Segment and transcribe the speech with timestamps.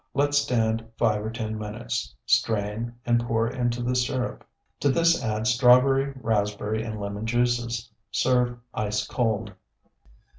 [0.15, 4.43] Let stand five or ten minutes, strain, and pour into the syrup.
[4.79, 7.91] To this add strawberry, raspberry, and lemon juices.
[8.09, 9.53] Serve ice cold.